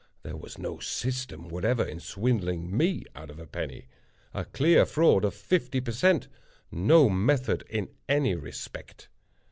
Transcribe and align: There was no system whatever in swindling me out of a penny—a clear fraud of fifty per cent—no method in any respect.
There 0.23 0.35
was 0.35 0.57
no 0.57 0.79
system 0.79 1.47
whatever 1.47 1.85
in 1.85 1.99
swindling 1.99 2.75
me 2.75 3.03
out 3.15 3.29
of 3.29 3.37
a 3.37 3.45
penny—a 3.45 4.45
clear 4.45 4.83
fraud 4.83 5.23
of 5.23 5.35
fifty 5.35 5.79
per 5.79 5.91
cent—no 5.91 7.07
method 7.07 7.63
in 7.69 7.87
any 8.09 8.33
respect. 8.33 9.09